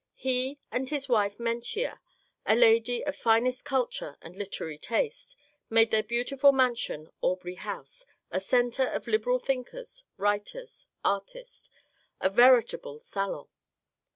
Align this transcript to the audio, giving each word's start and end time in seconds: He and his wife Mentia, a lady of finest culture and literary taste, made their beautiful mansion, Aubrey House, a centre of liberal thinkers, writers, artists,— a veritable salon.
He 0.15 0.57
and 0.71 0.89
his 0.89 1.07
wife 1.07 1.37
Mentia, 1.37 1.99
a 2.47 2.55
lady 2.55 3.05
of 3.05 3.15
finest 3.15 3.65
culture 3.65 4.17
and 4.19 4.35
literary 4.35 4.79
taste, 4.79 5.35
made 5.69 5.91
their 5.91 6.01
beautiful 6.01 6.51
mansion, 6.51 7.11
Aubrey 7.21 7.53
House, 7.53 8.07
a 8.31 8.39
centre 8.39 8.87
of 8.87 9.05
liberal 9.05 9.37
thinkers, 9.37 10.03
writers, 10.17 10.87
artists,— 11.05 11.69
a 12.19 12.31
veritable 12.31 12.99
salon. 12.99 13.47